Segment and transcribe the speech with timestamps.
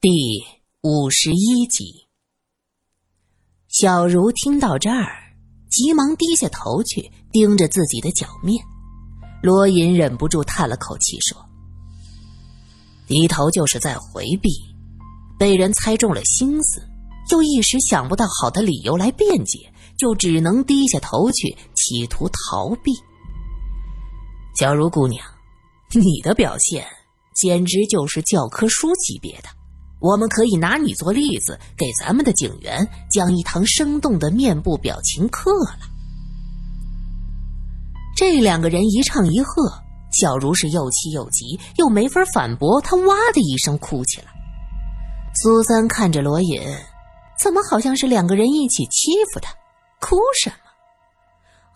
[0.00, 0.10] 第
[0.80, 2.06] 五十一集，
[3.66, 5.34] 小茹听到这儿，
[5.68, 8.64] 急忙低下头去，盯着自己的脚面。
[9.42, 11.44] 罗隐忍不住叹了口气，说
[13.08, 14.48] ：“低头就是在回避，
[15.36, 16.80] 被人猜中了心思，
[17.32, 19.68] 又一时想不到好的理由来辩解，
[19.98, 22.92] 就只能低下头去，企图逃避。”
[24.54, 25.26] 小茹姑娘，
[25.92, 26.86] 你的表现
[27.34, 29.57] 简直就是教科书级别的。
[30.00, 35.78] 我们可以拿你做例子，给咱们的警员讲一堂生动的面部表情课了。
[38.16, 39.72] 这两个人一唱一和，
[40.12, 44.26] 小茹是又气又急，又没法反驳，她哇的一声哭起来。
[45.34, 46.60] 苏三看着罗隐，
[47.38, 49.52] 怎么好像是两个人一起欺负他？
[50.00, 50.56] 哭什么？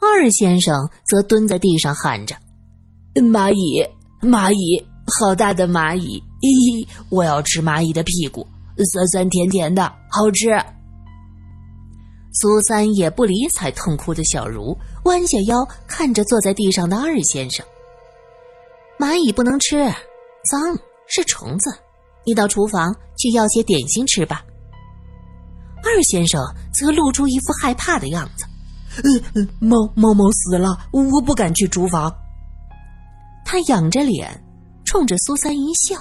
[0.01, 2.37] 二先生则蹲在地上喊着
[3.15, 3.85] ：“蚂蚁，
[4.21, 4.85] 蚂蚁，
[5.19, 8.47] 好大的蚂蚁！”咦，我要吃蚂蚁的屁股，
[8.93, 10.51] 酸酸甜甜的，好吃。
[12.35, 17.65] 苏三也不理睬痛哭的小茹，弯下腰看着坐在地上的二先生。
[18.99, 19.85] 蚂蚁不能吃，
[20.51, 20.61] 脏，
[21.07, 21.71] 是虫子。
[22.25, 24.45] 你到厨房去要些点心吃吧。
[25.85, 26.41] 二先生
[26.73, 28.47] 则露出一副害怕的样子。
[29.35, 32.13] 嗯，猫猫猫死了，我不敢去厨房。
[33.45, 34.43] 他仰着脸，
[34.85, 35.97] 冲着苏三一笑。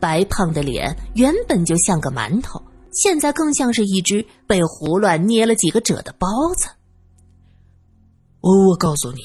[0.00, 2.60] 白胖的脸原本就像个馒头，
[2.92, 6.68] 现在更像是一只被胡乱捏了几个褶的包子。
[8.40, 9.20] 我我告诉你，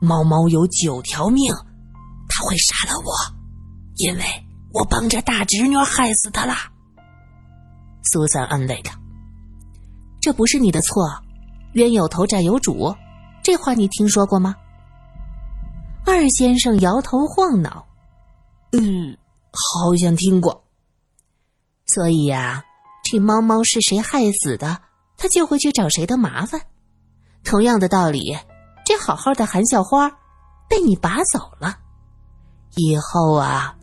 [0.00, 1.54] 猫猫有九条命，
[2.28, 3.12] 它会杀了我，
[3.96, 4.24] 因为
[4.72, 6.54] 我帮着大侄女害死他了。
[8.02, 8.98] 苏三安慰他
[10.20, 11.08] ：“这不是你的错，
[11.74, 12.94] 冤有头债有主，
[13.42, 14.56] 这话你听说过吗？”
[16.04, 17.86] 二先生摇头晃脑
[18.76, 19.16] ：“嗯。”
[19.54, 20.66] 好像听过，
[21.86, 22.64] 所以呀，
[23.04, 24.82] 这猫猫是谁害死的，
[25.16, 26.60] 它就会去找谁的麻烦。
[27.44, 28.36] 同样的道理，
[28.84, 30.10] 这好好的韩笑花
[30.68, 31.78] 被你拔走了，
[32.74, 33.76] 以后啊，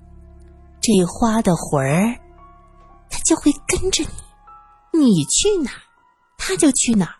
[0.81, 2.19] 这花的魂儿，
[3.09, 4.03] 它就会跟着
[4.91, 5.81] 你，你去哪儿，
[6.37, 7.15] 它就去哪儿，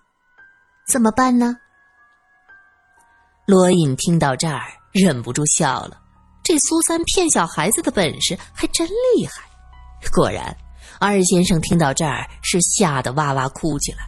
[0.92, 1.56] 怎么办呢？
[3.46, 6.01] 罗隐听到这儿，忍不住笑了。
[6.44, 9.44] 这苏三骗小孩子的本事还真厉害。
[10.14, 10.56] 果然，
[11.00, 14.00] 二先生听到这儿是吓得哇哇哭起来。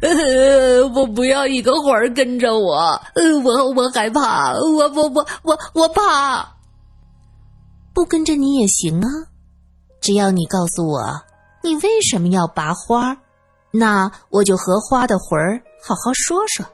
[0.00, 2.76] 呃，我不要一个魂儿跟着我，
[3.14, 6.56] 呃，我我害怕，我我我我我怕。
[7.94, 9.08] 不跟着你也行啊，
[10.00, 11.22] 只要你告诉我
[11.62, 13.16] 你为什么要拔花，
[13.70, 16.64] 那我就和花的魂儿好好说说，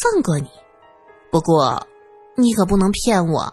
[0.00, 0.48] 放过你。
[1.30, 1.84] 不过，
[2.36, 3.52] 你可不能骗我。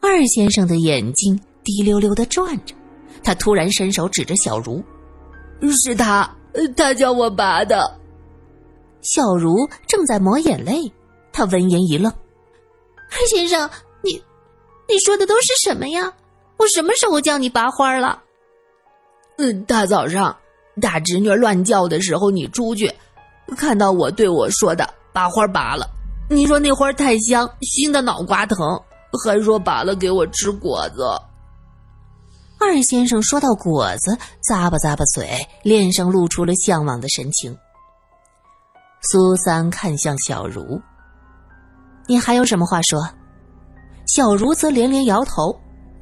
[0.00, 2.74] 二先生的眼睛滴溜溜的转着，
[3.22, 4.82] 他突然伸手指着小茹
[5.72, 6.28] ：“是他，
[6.76, 7.98] 他叫我拔的。”
[9.02, 10.92] 小茹正在抹眼泪，
[11.32, 12.12] 他闻言一愣
[13.10, 13.68] ：“二先生，
[14.02, 14.22] 你，
[14.88, 16.12] 你说的都是什么呀？
[16.56, 18.22] 我什么时候叫你拔花了
[19.38, 20.36] ？”“嗯，大早上
[20.80, 22.92] 大侄女乱叫的时候，你出去，
[23.56, 25.86] 看到我对我说的，把花拔了。
[26.30, 28.58] 你说那花太香，熏得脑瓜疼。”
[29.16, 31.02] 还说拔了给我吃果子。
[32.60, 37.56] 二先生说到果子，咂巴咂巴嘴，脸上露出了向往的神情。
[39.00, 40.80] 苏三看向小茹
[42.08, 43.08] ：“你还有什么话说？”
[44.08, 45.52] 小茹则连连摇头：“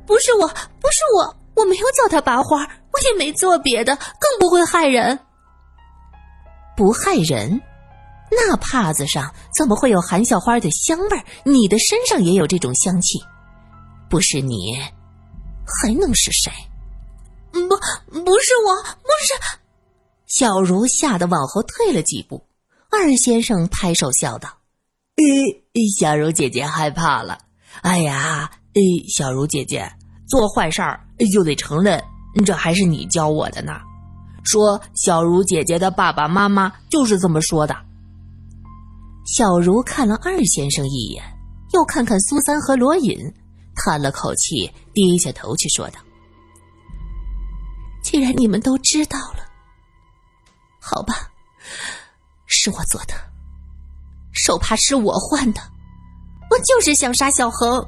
[0.06, 5.18] 不是我，不是我，我没有叫他拔花，我也没做别的，更不会害人。
[6.74, 7.60] 不害人。”
[8.30, 11.24] 那帕子上怎么会有含笑花的香味儿？
[11.44, 13.18] 你的身上也有这种香气，
[14.10, 14.76] 不是你，
[15.64, 16.52] 还能是谁？
[17.52, 19.58] 不，不是我，不是。
[20.26, 22.44] 小茹吓得往后退了几步。
[22.90, 24.48] 二先生拍手笑道
[25.98, 27.38] ：“小茹姐姐害怕了。
[27.82, 28.50] 哎呀，
[29.08, 29.90] 小茹姐姐
[30.28, 31.00] 做坏事儿
[31.32, 32.02] 就得承认，
[32.44, 33.72] 这还是你教我的呢。
[34.44, 37.76] 说小茹姐姐的爸爸妈妈就是这么说的。”
[39.26, 41.22] 小茹看了二先生一眼，
[41.72, 43.18] 又看看苏三和罗隐，
[43.74, 45.98] 叹了口气，低下头去说道
[48.02, 49.40] ：“既然你们都知道了，
[50.80, 51.28] 好吧，
[52.46, 53.14] 是我做的，
[54.32, 55.60] 手帕是我换的，
[56.48, 57.84] 我就是想杀小恒。”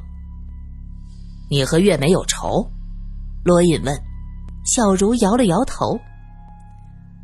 [1.49, 2.69] 你和月梅有仇？
[3.44, 3.96] 罗隐问。
[4.64, 5.99] 小茹摇了摇头。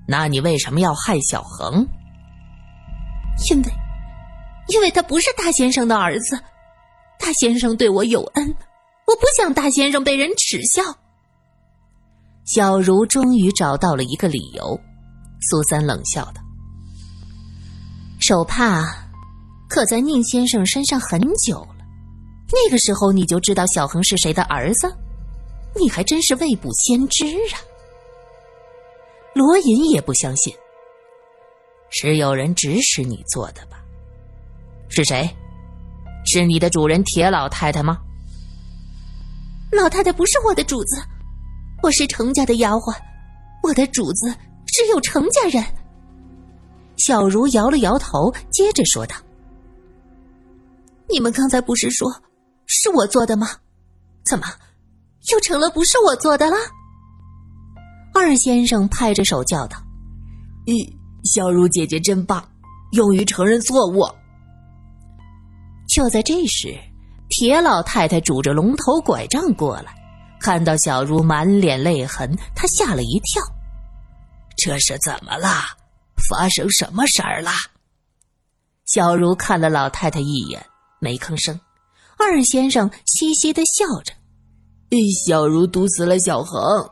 [0.08, 1.87] 那你为什么要害小恒？
[3.50, 3.83] 因为。
[4.69, 6.38] 因为他不是大先生的儿子，
[7.19, 8.49] 大先生对我有恩，
[9.06, 10.82] 我不想大先生被人耻笑。
[12.44, 14.78] 小茹终于找到了一个理由。
[15.50, 16.40] 苏三冷笑道
[18.19, 18.82] ：“手帕
[19.69, 21.84] 可在宁先生身上很久了，
[22.50, 24.90] 那个时候你就知道小恒是谁的儿子？
[25.75, 27.61] 你还真是未卜先知啊！”
[29.34, 30.55] 罗隐也不相信，
[31.90, 33.83] 是有人指使你做的吧？
[34.94, 35.29] 是谁？
[36.25, 37.99] 是你的主人铁老太太吗？
[39.73, 41.02] 老太太不是我的主子，
[41.82, 42.96] 我是程家的丫鬟，
[43.64, 44.32] 我的主子
[44.67, 45.64] 只有程家人。
[46.96, 49.17] 小茹摇了摇头，接着说道
[51.11, 52.08] ：“你们刚才不是说
[52.67, 53.49] 是我做的吗？
[54.25, 54.47] 怎么
[55.32, 56.56] 又成了不是我做的了？”
[58.14, 59.76] 二先生拍着手叫道
[60.67, 60.88] ：“咦，
[61.25, 62.49] 小茹姐姐真棒，
[62.93, 64.08] 勇于承认错误。”
[65.94, 66.76] 就在这时，
[67.29, 69.94] 铁老太太拄着龙头拐杖过来，
[70.41, 73.41] 看到小茹满脸泪痕，她吓了一跳
[74.58, 75.49] ：“这是怎么了？
[76.29, 77.52] 发生什么事儿了？”
[78.87, 80.67] 小茹看了老太太一眼，
[80.99, 81.61] 没吭声。
[82.19, 84.12] 二先生嘻嘻的笑着
[85.25, 86.90] ：“小茹毒死了小恒。”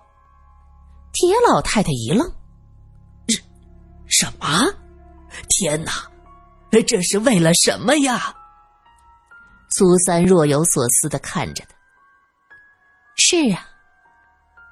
[1.13, 2.33] 铁老太太一愣
[3.27, 3.43] ：“什
[4.07, 4.73] 什么？
[5.49, 5.91] 天哪！
[6.87, 8.33] 这是为了什么呀？”
[9.75, 11.75] 苏三若有所思的看着他。
[13.17, 13.69] 是啊，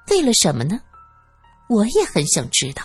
[0.09, 0.79] 为了什么呢？
[1.69, 2.83] 我也很想知道。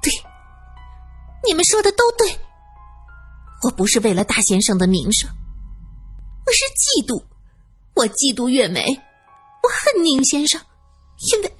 [0.00, 0.12] 对，
[1.44, 2.38] 你们说的都对。
[3.64, 5.28] 我不是为了大先生的名声，
[6.46, 7.22] 我是嫉妒。
[7.94, 8.86] 我嫉妒月梅，
[9.62, 10.60] 我恨宁先生，
[11.32, 11.56] 因为，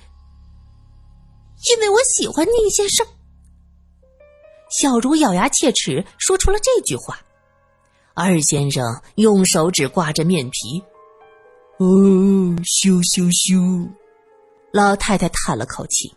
[1.68, 3.04] 因为我喜欢宁先生。
[4.70, 7.18] 小茹咬牙切齿说出了这句话。
[8.20, 10.82] 二先生用手指挂着面皮，
[11.78, 11.86] 哦，
[12.64, 13.88] 羞羞羞！
[14.72, 16.12] 老太太叹了口气，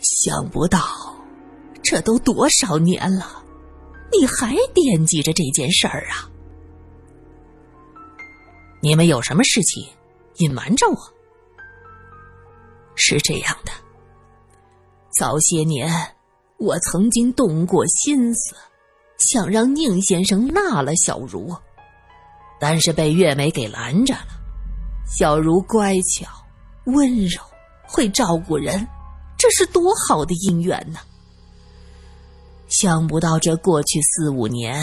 [0.00, 1.16] 想不到，
[1.82, 3.42] 这都多少年了，
[4.12, 6.28] 你还惦记着这件事儿啊？
[8.82, 9.82] 你们有什么事情
[10.36, 10.96] 隐瞒着我？
[12.96, 13.72] 是这样的，
[15.18, 15.90] 早些年
[16.58, 18.54] 我曾经动过心思。
[19.22, 21.54] 想让宁先生纳了小茹，
[22.60, 24.26] 但是被月梅给拦着了。
[25.06, 26.26] 小茹乖巧、
[26.86, 27.40] 温柔，
[27.86, 28.86] 会照顾人，
[29.38, 30.98] 这是多好的姻缘呢！
[32.68, 34.82] 想不到这过去四五年，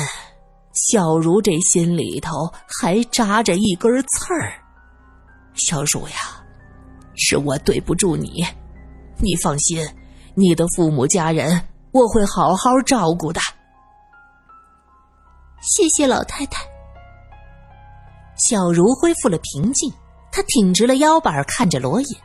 [0.74, 2.32] 小茹这心里头
[2.68, 4.54] 还扎着一根刺儿。
[5.56, 6.44] 小茹呀，
[7.16, 8.46] 是我对不住你，
[9.18, 9.86] 你放心，
[10.36, 11.62] 你的父母家人
[11.92, 13.42] 我会好好照顾的。
[15.70, 16.68] 谢谢老太太。
[18.38, 19.94] 小茹恢复了平静，
[20.32, 22.18] 她挺直了腰板，看着罗隐。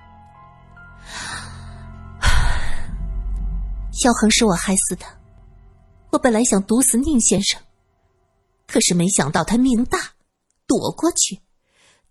[3.92, 5.04] 小恒是我害死的，
[6.10, 7.60] 我本来想毒死宁先生，
[8.66, 9.98] 可是没想到他命大，
[10.66, 11.38] 躲过去，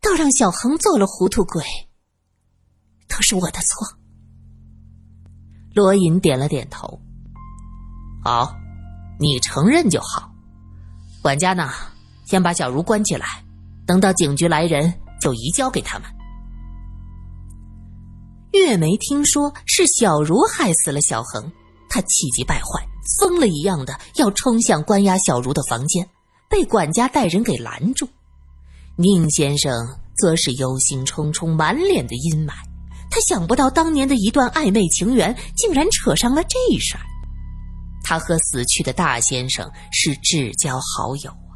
[0.02, 1.64] 倒让小恒做了糊涂鬼。
[3.08, 3.88] 都是我的错。
[5.74, 7.02] 罗隐点了点头。
[8.24, 8.56] 好，
[9.20, 10.33] 你承认就好。
[11.24, 11.72] 管家呢？
[12.26, 13.26] 先把小茹关起来，
[13.88, 16.08] 等到警局来人就移交给他们。
[18.52, 21.50] 月梅听说是小茹害死了小恒，
[21.90, 22.86] 她气急败坏，
[23.18, 26.06] 疯了一样的要冲向关押小茹的房间，
[26.50, 28.06] 被管家带人给拦住。
[28.98, 29.72] 宁先生
[30.18, 32.52] 则是忧心忡忡，满脸的阴霾。
[33.10, 37.04] 他想不到当年的一段暧昧情缘，竟然扯上了这事儿。
[38.04, 41.56] 他和死去的大先生是至交好友啊，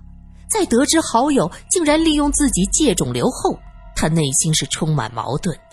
[0.49, 3.59] 在得知好友竟然利用自己借种瘤后，
[3.95, 5.63] 他内心是充满矛盾的，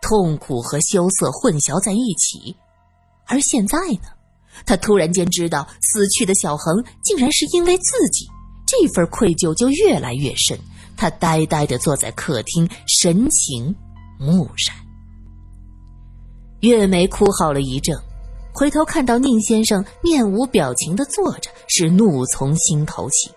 [0.00, 2.56] 痛苦和羞涩混淆在一起。
[3.26, 4.08] 而现在呢，
[4.64, 8.26] 他突然间知道死去的小恒竟然是因为自己，
[8.66, 10.58] 这份愧疚就越来越深。
[10.96, 13.72] 他呆呆地坐在客厅，神情
[14.18, 14.76] 木然。
[16.60, 17.96] 月梅哭嚎了一阵。
[18.58, 23.30] 回头看到宁先生面无表情的坐着，是怒从心头起。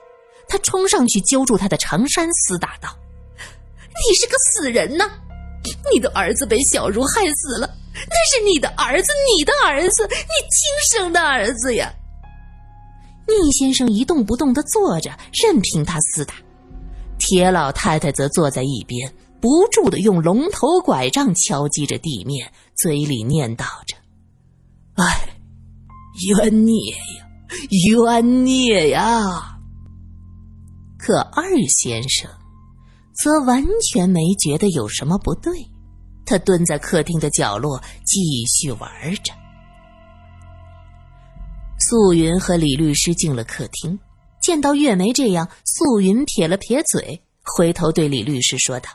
[0.47, 2.89] 他冲上去揪住他的长衫，厮打道
[3.37, 5.07] ：“你是个死人呐！
[5.93, 10.17] 你的儿子被小茹害死了，那是你的儿子，你的儿子，你
[10.49, 11.93] 亲生的儿子呀！”
[13.29, 16.33] 宁先生一动不动的坐着，任凭他厮打。
[17.19, 23.95] 铁老太太则坐在一边，不住的用龙头拐杖敲击着地面，嘴里念叨着。
[24.95, 25.29] 哎，
[26.27, 27.25] 冤孽呀，
[27.87, 29.57] 冤孽呀！
[30.97, 32.29] 可二先生
[33.13, 35.53] 则完全没觉得有什么不对。
[36.25, 39.33] 他蹲在客厅的角落继续玩着。
[41.79, 43.99] 素云和李律师进了客厅，
[44.41, 48.89] 见到月梅这样，素云撇了撇嘴，回头对李律师说道：“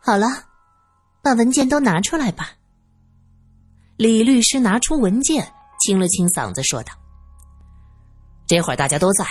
[0.00, 0.28] 好了，
[1.22, 2.52] 把文件都拿出来吧。”
[3.98, 5.44] 李律师拿出文件，
[5.80, 6.92] 清了清嗓子说道
[8.46, 9.24] ：“这会儿大家都在，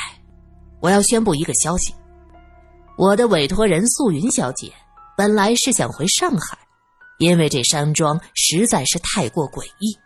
[0.81, 1.95] 我要宣布一个消息。
[2.97, 4.69] 我的委托人素云小姐
[5.15, 6.57] 本来是想回上海，
[7.17, 9.97] 因为这山庄实在是太过诡异。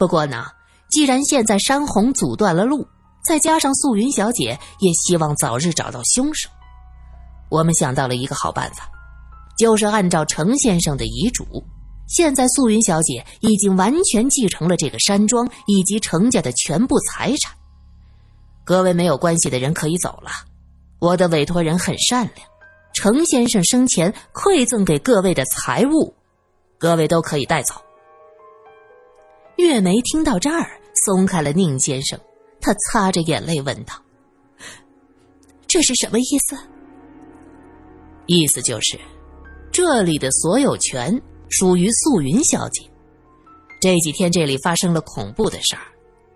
[0.00, 0.46] 不过呢，
[0.90, 2.84] 既然现在山洪阻断了路，
[3.22, 6.50] 再加上素云小姐也希望早日找到凶手，
[7.50, 8.90] 我们想到了一个好办法，
[9.56, 11.46] 就是按照程先生的遗嘱。”
[12.06, 17.52] 现在素云小姐已经完全继承了这个山庄以及程家的全部财产，
[18.64, 20.30] 各位没有关系的人可以走了。
[21.00, 22.48] 我的委托人很善良，
[22.94, 26.14] 程先生生前馈赠给各位的财物，
[26.78, 27.74] 各位都可以带走。
[29.56, 32.18] 月梅听到这儿，松开了宁先生，
[32.60, 33.94] 她擦着眼泪问道
[35.66, 36.56] ：“这是什么意思？”
[38.26, 38.98] 意思就是，
[39.72, 41.20] 这里的所有权。
[41.50, 42.82] 属于素云小姐。
[43.80, 45.82] 这几天这里发生了恐怖的事儿，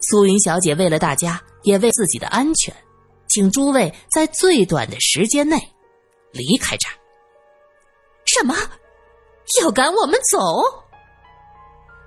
[0.00, 2.74] 素云小姐为了大家，也为自己的安全，
[3.28, 5.56] 请诸位在最短的时间内
[6.32, 6.94] 离开这儿。
[8.26, 8.54] 什么？
[9.60, 10.38] 要赶我们走？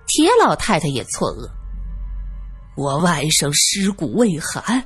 [0.08, 1.50] 铁老太太也错愕。
[2.78, 4.80] 我外甥尸骨未寒，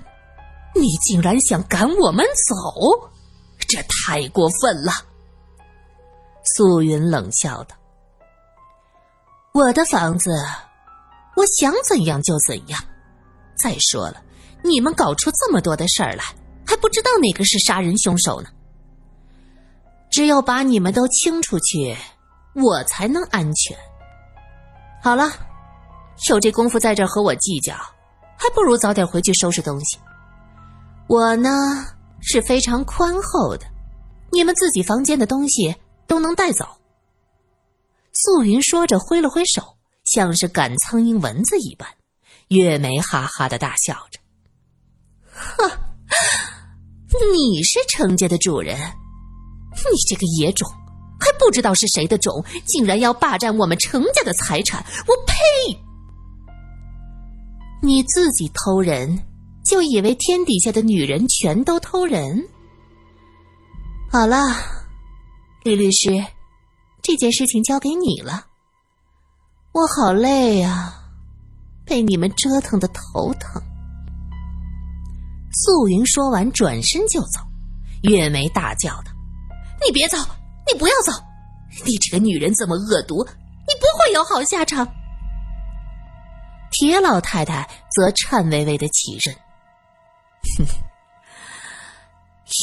[0.74, 3.12] 你竟然想赶我们走？
[3.68, 4.92] 这太过分了！
[6.56, 7.77] 素云冷笑道。
[9.58, 10.30] 我的房子，
[11.36, 12.80] 我想怎样就怎样。
[13.56, 14.22] 再说了，
[14.64, 16.24] 你们搞出这么多的事儿来，
[16.64, 18.50] 还不知道哪个是杀人凶手呢。
[20.12, 21.98] 只有把你们都清出去，
[22.54, 23.76] 我才能安全。
[25.02, 25.34] 好了，
[26.30, 27.74] 有这功夫在这和我计较，
[28.38, 29.98] 还不如早点回去收拾东西。
[31.08, 31.50] 我呢
[32.22, 33.66] 是非常宽厚的，
[34.32, 36.64] 你们自己房间的东西都能带走。
[38.20, 41.88] 素云说着，挥了挥手，像是赶苍蝇、蚊子一般。
[42.48, 44.20] 月梅哈哈的大笑着
[45.30, 45.70] ：“哼，
[47.32, 50.68] 你是程家的主人，你这个野种，
[51.20, 54.84] 还不知道是谁的种，竟然要霸占我们程家的财产！
[55.06, 55.80] 我呸！
[57.84, 59.28] 你自己偷人，
[59.64, 62.50] 就以为天底下的女人全都偷人？
[64.12, 64.56] 好了，
[65.64, 66.10] 李律师。”
[67.08, 68.48] 这件事情交给你了，
[69.72, 70.94] 我好累啊，
[71.86, 73.62] 被你们折腾的头疼。
[75.54, 77.40] 素云说完，转身就走。
[78.04, 79.12] 月梅大叫道
[79.82, 80.18] ：“你别走，
[80.70, 81.14] 你不要走！
[81.86, 84.86] 你这个女人这么恶毒，你不会有好下场。”
[86.72, 89.34] 铁老太太则颤巍巍的起身
[90.60, 90.66] ：“哼，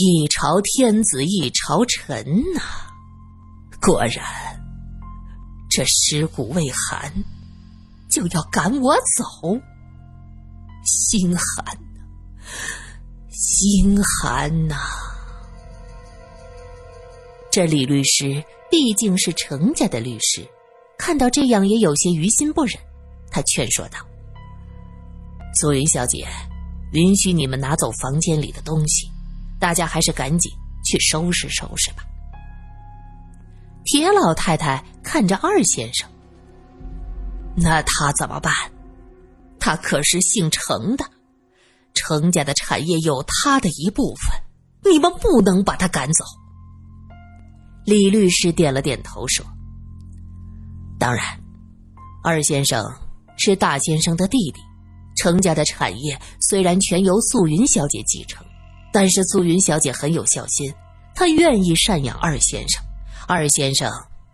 [0.03, 2.23] 一朝天子一朝臣
[2.55, 2.61] 呐。”
[3.85, 4.25] 果然，
[5.69, 7.13] 这尸骨未寒，
[8.11, 9.61] 就要赶我走，
[10.87, 11.65] 心寒
[11.95, 12.01] 呐，
[13.31, 14.77] 心寒呐！
[17.51, 20.49] 这李律师毕竟是程家的律师，
[20.97, 22.79] 看到这样也有些于心不忍。
[23.31, 23.99] 他劝说道
[25.61, 26.27] ：“素云小姐，
[26.93, 29.11] 允许你们拿走房间里的东西，
[29.61, 30.51] 大家还是赶紧
[30.87, 32.03] 去收拾收拾吧。”
[33.85, 36.09] 铁老太太看着二先生，
[37.57, 38.53] 那他怎么办？
[39.61, 41.05] 他可是姓程的，
[41.95, 46.25] 程家的产业有他的一部分，你们不能把他赶走。
[47.85, 49.45] 李律师点了点头说
[50.99, 51.25] ：“当然，
[52.23, 52.83] 二先生
[53.37, 54.61] 是大先生的弟弟，
[55.17, 58.45] 程家的产业虽然全由素云小姐继承，
[58.93, 60.73] 但是素云小姐很有孝心，
[61.15, 62.83] 她愿意赡养二先生。”
[63.27, 63.93] 二先生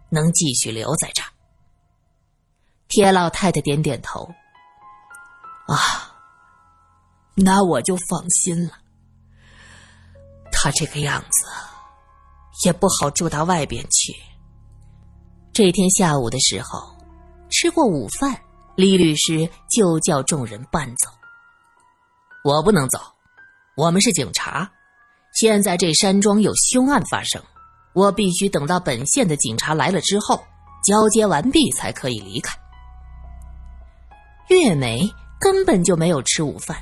[0.09, 1.29] 能继续留在这儿。
[2.89, 4.29] 铁老太太点点头。
[5.67, 6.13] 啊，
[7.35, 8.73] 那我就放心了。
[10.51, 11.47] 他这个样子，
[12.65, 14.13] 也不好住到外边去。
[15.53, 16.93] 这天下午的时候，
[17.51, 18.37] 吃过午饭，
[18.75, 21.09] 李律师就叫众人搬走。
[22.43, 22.99] 我不能走，
[23.77, 24.69] 我们是警察。
[25.35, 27.41] 现在这山庄有凶案发生。
[27.93, 30.43] 我必须等到本县的警察来了之后，
[30.83, 32.57] 交接完毕才可以离开。
[34.49, 35.09] 月梅
[35.41, 36.77] 根本就没有吃午饭，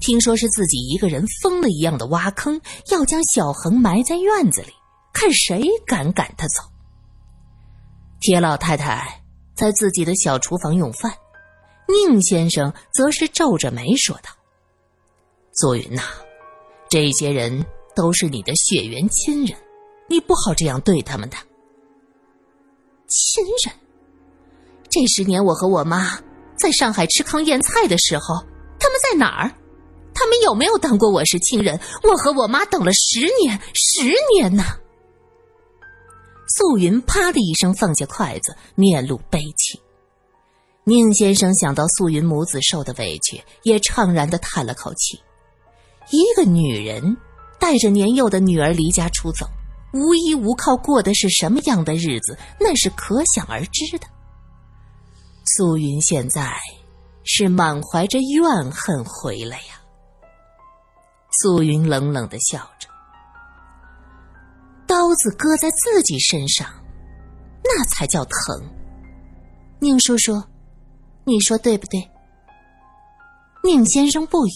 [0.00, 4.72] 听说是自己一个人疯了一样的挖坑，要将小恒埋在院子里，
[5.12, 6.62] 看谁敢赶他走。
[8.20, 9.22] 铁老太太
[9.54, 11.12] 在自己的小厨房用饭，
[11.88, 14.30] 宁先生则是皱着眉说道
[15.52, 16.02] ：“素云呐，
[16.88, 19.58] 这些人都是你的血缘亲人，
[20.12, 21.36] 你不好这样对他们的。
[23.08, 23.74] 亲人，
[24.90, 26.20] 这十年我和我妈
[26.54, 28.34] 在上海吃糠咽菜的时候，
[28.78, 29.50] 他们在哪儿？
[30.14, 31.80] 他们有没有当过我是亲人？
[32.02, 34.62] 我和我妈等了十年，十年呢。”
[36.58, 39.80] 素云啪的一声放下筷子，面露悲戚。
[40.84, 45.18] 宁先生想到素云母子受的委屈，也怅然的叹了口气。
[46.10, 47.16] 一个女人
[47.58, 49.46] 带着年幼的女儿离家出走，
[49.92, 54.06] 无依无靠，过的是什么样的日子，那是可想而知的。
[55.44, 56.52] 素云现在
[57.24, 59.80] 是满怀着怨恨回来呀。
[61.40, 62.88] 素云冷冷的笑着。
[64.86, 66.68] 刀子割在自己身上，
[67.64, 68.70] 那才叫疼。
[69.80, 70.42] 宁叔叔，
[71.24, 72.10] 你说对不对？
[73.64, 74.50] 宁先生不语。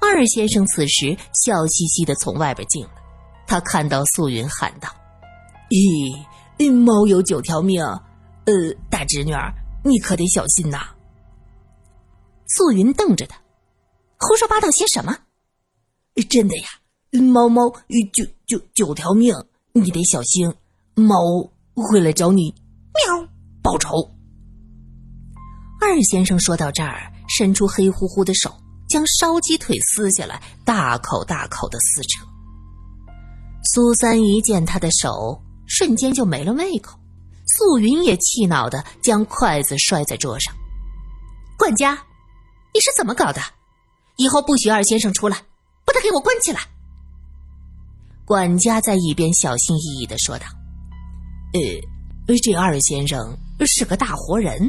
[0.00, 2.90] 二先生此时笑嘻嘻的从外边进来，
[3.50, 4.88] 他看到素云，喊道
[5.70, 8.54] ：“咦，猫有九条命，呃，
[8.88, 9.52] 大侄女儿，
[9.84, 10.78] 你可得小心呐。”
[12.46, 13.36] 素云瞪着他，
[14.20, 15.18] 胡说八道些什么？
[16.28, 16.68] 真的呀。
[17.20, 17.68] 猫猫
[18.12, 19.34] 九九九条命，
[19.72, 20.54] 你得小心。
[20.94, 21.16] 猫
[21.74, 22.54] 会来找你，
[22.94, 23.28] 喵
[23.60, 23.90] 报仇。
[25.80, 28.54] 二先生说到这儿，伸出黑乎乎的手，
[28.88, 32.29] 将烧鸡腿撕下来，大口大口的撕扯。
[33.72, 36.98] 苏三一见他的手，瞬间就没了胃口。
[37.46, 40.52] 素云也气恼的将筷子摔在桌上。
[41.56, 41.92] 管家，
[42.74, 43.40] 你是怎么搞的？
[44.16, 45.36] 以后不许二先生出来，
[45.84, 46.60] 把他给我关起来。
[48.24, 50.46] 管家在一边小心翼翼的说道
[51.54, 54.68] ：“呃，这二先生是个大活人，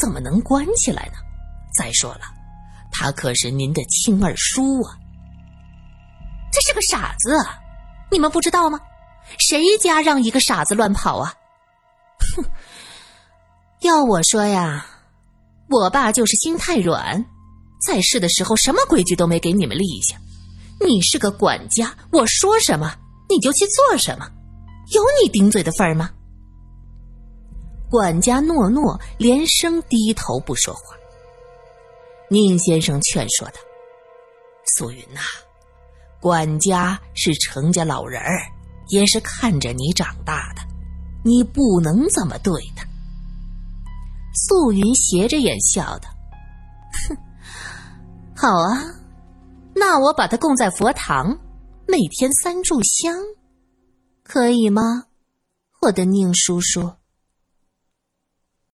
[0.00, 1.14] 怎么能关起来呢？
[1.76, 2.20] 再说了，
[2.92, 4.96] 他可是您的亲二叔啊。
[6.52, 7.36] 这是个傻子，
[8.10, 8.80] 你们不知道吗？
[9.38, 11.34] 谁家让一个傻子乱跑啊？
[12.36, 12.44] 哼！
[13.80, 14.86] 要我说呀，
[15.68, 17.24] 我爸就是心太软，
[17.80, 20.16] 在世的时候什么规矩都没给你们立下。”
[20.78, 22.94] 你是个管家，我说什么
[23.28, 24.30] 你就去做什么，
[24.92, 26.10] 有你顶嘴的份儿吗？
[27.90, 30.94] 管家诺诺，连声低头不说话。
[32.28, 33.54] 宁先生劝说道
[34.66, 35.20] ：“素云呐，
[36.26, 38.40] 管家是程家老人儿，
[38.88, 40.62] 也是看着你长大的，
[41.22, 42.84] 你不能这么对他。”
[44.34, 46.08] 素云斜着眼笑道
[47.08, 47.16] ：“哼，
[48.34, 48.92] 好啊。”
[49.72, 51.38] 那我把他供在佛堂，
[51.86, 53.14] 每天三炷香，
[54.24, 55.04] 可以吗，
[55.82, 56.90] 我的宁叔叔？